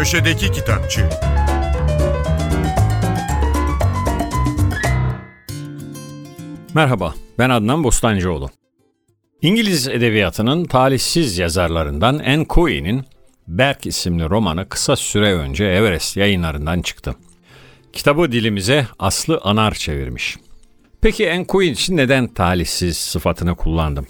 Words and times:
Köşedeki 0.00 0.52
Kitapçı 0.52 1.08
Merhaba, 6.74 7.14
ben 7.38 7.50
Adnan 7.50 7.84
Bostancıoğlu. 7.84 8.50
İngiliz 9.42 9.88
edebiyatının 9.88 10.64
talihsiz 10.64 11.38
yazarlarından 11.38 12.18
Anne 12.18 12.46
Coyne'in 12.50 13.04
Berk 13.48 13.86
isimli 13.86 14.30
romanı 14.30 14.68
kısa 14.68 14.96
süre 14.96 15.34
önce 15.34 15.64
Everest 15.64 16.16
yayınlarından 16.16 16.82
çıktı. 16.82 17.14
Kitabı 17.92 18.32
dilimize 18.32 18.86
Aslı 18.98 19.40
Anar 19.42 19.74
çevirmiş. 19.74 20.36
Peki 21.00 21.32
Anne 21.32 21.46
Coyne 21.48 21.72
için 21.72 21.96
neden 21.96 22.26
talihsiz 22.28 22.96
sıfatını 22.96 23.54
kullandım? 23.54 24.06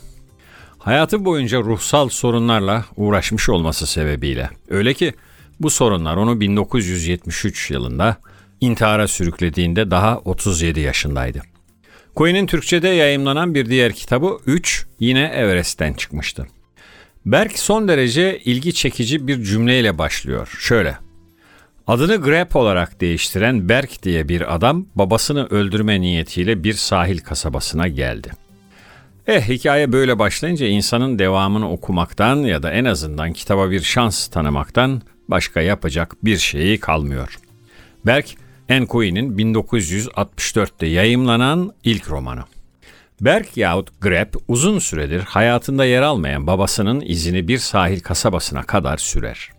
Hayatı 0.78 1.24
boyunca 1.24 1.58
ruhsal 1.60 2.08
sorunlarla 2.08 2.84
uğraşmış 2.96 3.48
olması 3.48 3.86
sebebiyle. 3.86 4.50
Öyle 4.68 4.94
ki 4.94 5.14
bu 5.60 5.70
sorunlar 5.70 6.16
onu 6.16 6.40
1973 6.40 7.70
yılında 7.70 8.16
intihara 8.60 9.08
sürüklediğinde 9.08 9.90
daha 9.90 10.18
37 10.18 10.80
yaşındaydı. 10.80 11.42
Coyne'in 12.16 12.46
Türkçe'de 12.46 12.88
yayımlanan 12.88 13.54
bir 13.54 13.66
diğer 13.66 13.92
kitabı 13.92 14.38
3 14.46 14.86
yine 15.00 15.24
Everest'ten 15.24 15.92
çıkmıştı. 15.92 16.46
Berk 17.26 17.58
son 17.58 17.88
derece 17.88 18.38
ilgi 18.38 18.74
çekici 18.74 19.26
bir 19.26 19.42
cümleyle 19.42 19.98
başlıyor. 19.98 20.56
Şöyle. 20.60 20.98
Adını 21.86 22.16
Grep 22.16 22.56
olarak 22.56 23.00
değiştiren 23.00 23.68
Berk 23.68 24.02
diye 24.02 24.28
bir 24.28 24.54
adam 24.54 24.86
babasını 24.94 25.46
öldürme 25.46 26.00
niyetiyle 26.00 26.64
bir 26.64 26.72
sahil 26.72 27.18
kasabasına 27.18 27.88
geldi. 27.88 28.30
Eh 29.26 29.48
hikaye 29.48 29.92
böyle 29.92 30.18
başlayınca 30.18 30.66
insanın 30.66 31.18
devamını 31.18 31.70
okumaktan 31.70 32.36
ya 32.36 32.62
da 32.62 32.70
en 32.70 32.84
azından 32.84 33.32
kitaba 33.32 33.70
bir 33.70 33.82
şans 33.82 34.28
tanımaktan 34.28 35.02
başka 35.30 35.60
yapacak 35.60 36.16
bir 36.24 36.36
şeyi 36.36 36.80
kalmıyor. 36.80 37.38
Berk, 38.06 38.26
Anne 38.70 38.86
Coyne'in 38.86 39.38
1964'te 39.38 40.86
yayımlanan 40.86 41.72
ilk 41.84 42.10
romanı. 42.10 42.44
Berk 43.20 43.56
yahut 43.56 44.00
Grep 44.00 44.34
uzun 44.48 44.78
süredir 44.78 45.20
hayatında 45.20 45.84
yer 45.84 46.02
almayan 46.02 46.46
babasının 46.46 47.00
izini 47.00 47.48
bir 47.48 47.58
sahil 47.58 48.00
kasabasına 48.00 48.62
kadar 48.62 48.96
sürer. 48.96 49.50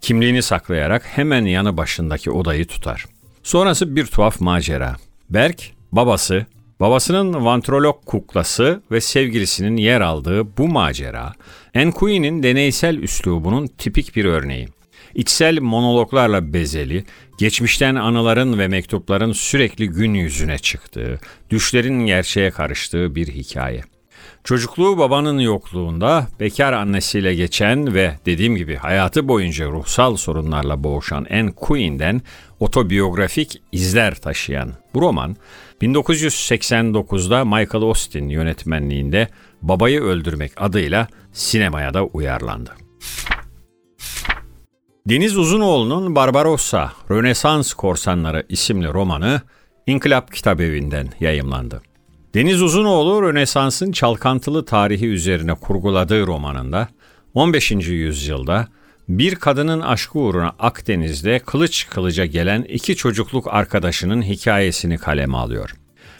Kimliğini 0.00 0.42
saklayarak 0.42 1.02
hemen 1.04 1.44
yanı 1.44 1.76
başındaki 1.76 2.30
odayı 2.30 2.66
tutar. 2.66 3.04
Sonrası 3.42 3.96
bir 3.96 4.06
tuhaf 4.06 4.40
macera. 4.40 4.96
Berk, 5.30 5.62
babası, 5.92 6.46
babasının 6.80 7.44
vantrolog 7.44 8.04
kuklası 8.06 8.82
ve 8.90 9.00
sevgilisinin 9.00 9.76
yer 9.76 10.00
aldığı 10.00 10.56
bu 10.56 10.68
macera, 10.68 11.32
Enkui'nin 11.74 12.42
deneysel 12.42 12.98
üslubunun 12.98 13.66
tipik 13.66 14.16
bir 14.16 14.24
örneği. 14.24 14.68
İçsel 15.14 15.60
monologlarla 15.60 16.52
bezeli, 16.52 17.04
geçmişten 17.38 17.94
anıların 17.94 18.58
ve 18.58 18.68
mektupların 18.68 19.32
sürekli 19.32 19.88
gün 19.88 20.14
yüzüne 20.14 20.58
çıktığı, 20.58 21.20
düşlerin 21.50 22.06
gerçeğe 22.06 22.50
karıştığı 22.50 23.14
bir 23.14 23.26
hikaye. 23.26 23.82
Çocukluğu 24.44 24.98
babanın 24.98 25.38
yokluğunda 25.38 26.26
bekar 26.40 26.72
annesiyle 26.72 27.34
geçen 27.34 27.94
ve 27.94 28.18
dediğim 28.26 28.56
gibi 28.56 28.76
hayatı 28.76 29.28
boyunca 29.28 29.66
ruhsal 29.66 30.16
sorunlarla 30.16 30.84
boğuşan 30.84 31.26
Anne 31.30 31.52
Queen'den 31.52 32.22
otobiyografik 32.60 33.62
izler 33.72 34.14
taşıyan 34.14 34.72
bu 34.94 35.00
roman 35.00 35.36
1989'da 35.82 37.44
Michael 37.44 37.84
Austin 37.84 38.28
yönetmenliğinde 38.28 39.28
Babayı 39.62 40.00
Öldürmek 40.00 40.52
adıyla 40.56 41.08
sinemaya 41.32 41.94
da 41.94 42.04
uyarlandı. 42.04 42.83
Deniz 45.08 45.36
Uzunoğlu'nun 45.36 46.14
Barbarossa, 46.14 46.92
Rönesans 47.10 47.72
Korsanları 47.72 48.46
isimli 48.48 48.88
romanı 48.88 49.40
İnkılap 49.86 50.32
Kitabevi'nden 50.32 51.08
yayımlandı. 51.20 51.82
Deniz 52.34 52.62
Uzunoğlu, 52.62 53.22
Rönesans'ın 53.22 53.92
çalkantılı 53.92 54.64
tarihi 54.64 55.06
üzerine 55.06 55.54
kurguladığı 55.54 56.26
romanında 56.26 56.88
15. 57.34 57.70
yüzyılda 57.70 58.68
bir 59.08 59.34
kadının 59.34 59.80
aşkı 59.80 60.18
uğruna 60.18 60.52
Akdeniz'de 60.58 61.38
kılıç 61.38 61.86
kılıca 61.90 62.26
gelen 62.26 62.62
iki 62.62 62.96
çocukluk 62.96 63.46
arkadaşının 63.54 64.22
hikayesini 64.22 64.98
kaleme 64.98 65.36
alıyor. 65.36 65.74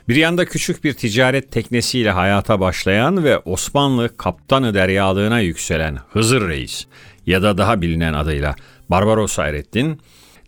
Bir 0.08 0.16
yanda 0.16 0.44
küçük 0.44 0.84
bir 0.84 0.94
ticaret 0.94 1.52
teknesiyle 1.52 2.10
hayata 2.10 2.60
başlayan 2.60 3.24
ve 3.24 3.38
Osmanlı 3.38 4.16
kaptanı 4.16 4.74
deryalığına 4.74 5.40
yükselen 5.40 5.98
Hızır 6.12 6.48
Reis 6.48 6.86
ya 7.26 7.42
da 7.42 7.58
daha 7.58 7.80
bilinen 7.80 8.14
adıyla 8.14 8.54
Barbaros 8.90 9.38
Hayrettin, 9.38 10.00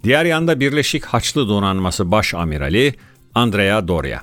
diğer 0.05 0.25
yanda 0.25 0.61
Birleşik 0.61 1.05
Haçlı 1.05 1.49
Donanması 1.49 2.11
Baş 2.11 2.35
Amirali 2.35 2.95
Andrea 3.35 3.89
Doria. 3.89 4.21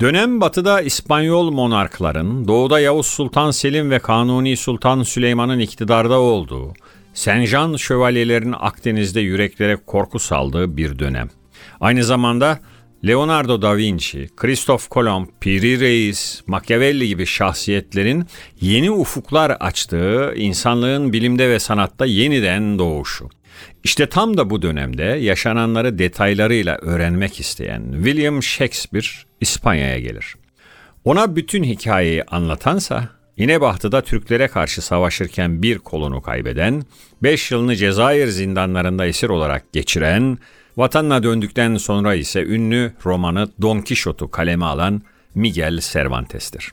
Dönem 0.00 0.40
batıda 0.40 0.80
İspanyol 0.80 1.50
monarkların, 1.50 2.48
doğuda 2.48 2.80
Yavuz 2.80 3.06
Sultan 3.06 3.50
Selim 3.50 3.90
ve 3.90 3.98
Kanuni 3.98 4.56
Sultan 4.56 5.02
Süleyman'ın 5.02 5.58
iktidarda 5.58 6.20
olduğu, 6.20 6.74
Senjan 7.14 7.76
şövalyelerin 7.76 8.54
Akdeniz'de 8.58 9.20
yüreklere 9.20 9.76
korku 9.76 10.18
saldığı 10.18 10.76
bir 10.76 10.98
dönem. 10.98 11.28
Aynı 11.80 12.04
zamanda 12.04 12.58
Leonardo 13.06 13.62
da 13.62 13.76
Vinci, 13.76 14.28
Christoph 14.36 14.88
Kolomb, 14.90 15.26
Piri 15.40 15.80
Reis, 15.80 16.42
Machiavelli 16.46 17.08
gibi 17.08 17.26
şahsiyetlerin 17.26 18.26
yeni 18.60 18.90
ufuklar 18.90 19.50
açtığı 19.50 20.34
insanlığın 20.36 21.12
bilimde 21.12 21.48
ve 21.48 21.58
sanatta 21.58 22.06
yeniden 22.06 22.78
doğuşu. 22.78 23.28
İşte 23.84 24.06
tam 24.06 24.36
da 24.36 24.50
bu 24.50 24.62
dönemde 24.62 25.02
yaşananları 25.02 25.98
detaylarıyla 25.98 26.76
öğrenmek 26.76 27.40
isteyen 27.40 27.92
William 27.92 28.42
Shakespeare 28.42 29.06
İspanya'ya 29.40 29.98
gelir. 30.00 30.34
Ona 31.04 31.36
bütün 31.36 31.64
hikayeyi 31.64 32.24
anlatansa 32.24 33.08
İnebahtı'da 33.36 34.00
Türklere 34.00 34.48
karşı 34.48 34.82
savaşırken 34.82 35.62
bir 35.62 35.78
kolunu 35.78 36.22
kaybeden, 36.22 36.82
5 37.22 37.50
yılını 37.50 37.76
Cezayir 37.76 38.26
zindanlarında 38.26 39.06
esir 39.06 39.28
olarak 39.28 39.72
geçiren, 39.72 40.38
vatanına 40.76 41.22
döndükten 41.22 41.76
sonra 41.76 42.14
ise 42.14 42.44
ünlü 42.44 42.92
romanı 43.04 43.48
Don 43.62 43.80
Quixote'u 43.80 44.30
kaleme 44.30 44.64
alan 44.64 45.02
Miguel 45.34 45.80
Cervantes'tir. 45.80 46.72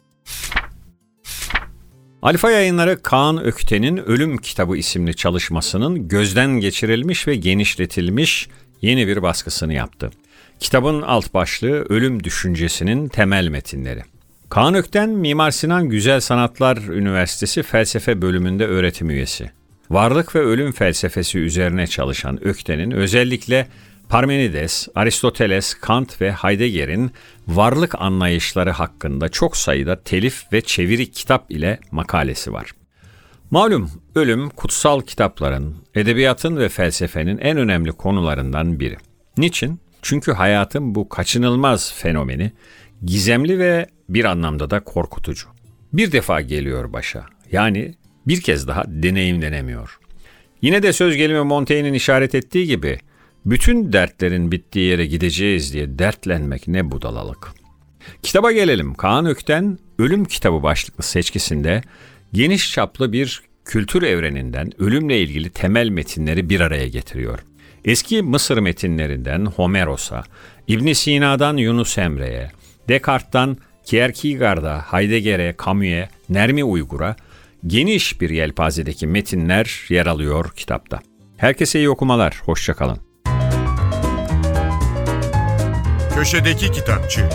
Alfa 2.22 2.52
yayınları 2.52 3.02
Kaan 3.02 3.44
Ökten'in 3.44 3.98
Ölüm 3.98 4.38
Kitabı 4.38 4.78
isimli 4.78 5.16
çalışmasının 5.16 6.08
gözden 6.08 6.50
geçirilmiş 6.50 7.28
ve 7.28 7.36
genişletilmiş 7.36 8.48
yeni 8.82 9.08
bir 9.08 9.22
baskısını 9.22 9.74
yaptı. 9.74 10.12
Kitabın 10.60 11.02
alt 11.02 11.34
başlığı 11.34 11.86
Ölüm 11.90 12.24
Düşüncesinin 12.24 13.08
Temel 13.08 13.48
Metinleri. 13.48 14.04
Kaan 14.50 14.76
Ökten, 14.76 15.10
Mimar 15.10 15.52
Sinan 15.52 15.90
Güzel 15.90 16.20
Sanatlar 16.20 16.78
Üniversitesi 16.78 17.64
Felsefe 17.64 18.22
Bölümünde 18.22 18.66
öğretim 18.66 19.10
üyesi. 19.10 19.52
Varlık 19.90 20.36
ve 20.36 20.40
ölüm 20.40 20.72
felsefesi 20.72 21.40
üzerine 21.40 21.88
çalışan 21.88 22.48
Ökten'in 22.48 22.92
özellikle 22.92 23.68
Parmenides, 24.10 24.88
Aristoteles, 24.96 25.74
Kant 25.74 26.22
ve 26.22 26.32
Heidegger'in 26.32 27.12
varlık 27.48 28.02
anlayışları 28.02 28.72
hakkında 28.72 29.30
çok 29.30 29.58
sayıda 29.58 30.04
telif 30.04 30.54
ve 30.54 30.62
çeviri 30.62 31.12
kitap 31.12 31.52
ile 31.52 31.80
makalesi 31.92 32.54
var. 32.54 32.72
Malum 33.52 33.92
ölüm 34.16 34.50
kutsal 34.50 35.02
kitapların, 35.02 35.76
edebiyatın 35.96 36.58
ve 36.58 36.70
felsefenin 36.70 37.38
en 37.38 37.58
önemli 37.58 37.92
konularından 37.92 38.80
biri. 38.80 38.98
Niçin? 39.38 39.80
Çünkü 40.02 40.32
hayatın 40.32 40.96
bu 40.96 41.10
kaçınılmaz 41.10 41.94
fenomeni 41.94 42.52
gizemli 43.06 43.60
ve 43.60 43.88
bir 44.10 44.26
anlamda 44.26 44.70
da 44.70 44.80
korkutucu. 44.80 45.48
Bir 45.94 46.12
defa 46.12 46.42
geliyor 46.42 46.94
başa. 46.94 47.26
Yani 47.52 47.96
bir 48.28 48.42
kez 48.42 48.68
daha 48.68 48.84
deneyimlenemiyor. 48.88 50.00
Yine 50.62 50.84
de 50.84 50.94
söz 50.94 51.16
gelimi 51.16 51.44
Montaigne'in 51.44 51.94
işaret 51.94 52.36
ettiği 52.36 52.68
gibi 52.68 53.00
bütün 53.46 53.94
dertlerin 53.94 54.52
bittiği 54.52 54.86
yere 54.86 55.06
gideceğiz 55.06 55.74
diye 55.74 56.00
dertlenmek 56.00 56.68
ne 56.68 56.92
budalalık. 56.92 57.54
Kitaba 58.24 58.52
gelelim. 58.52 58.94
Kaan 58.94 59.26
Ökten 59.26 59.78
Ölüm 60.00 60.26
Kitabı 60.26 60.64
başlıklı 60.64 61.04
seçkisinde 61.04 61.82
geniş 62.34 62.72
çaplı 62.72 63.14
bir 63.14 63.42
kültür 63.66 64.04
evreninden 64.04 64.82
ölümle 64.82 65.22
ilgili 65.22 65.50
temel 65.50 65.90
metinleri 65.90 66.50
bir 66.50 66.60
araya 66.60 66.88
getiriyor. 66.88 67.40
Eski 67.86 68.22
Mısır 68.22 68.58
metinlerinden 68.58 69.46
Homeros'a, 69.46 70.24
İbn 70.68 70.94
Sina'dan 70.94 71.58
Yunus 71.58 71.98
Emre'ye, 71.98 72.52
Descartes'tan 72.90 73.58
Kierkegaard'a, 73.86 74.82
Heidegger'e, 74.92 75.56
Camus'e, 75.66 76.10
Nermi 76.30 76.64
Uygur'a 76.64 77.16
geniş 77.68 78.22
bir 78.22 78.30
yelpazedeki 78.30 79.08
metinler 79.08 79.86
yer 79.90 80.06
alıyor 80.06 80.52
kitapta. 80.56 81.00
Herkese 81.38 81.80
iyi 81.80 81.90
okumalar, 81.90 82.42
hoşçakalın. 82.46 82.98
Köşedeki 86.16 86.72
Kitapçı 86.72 87.30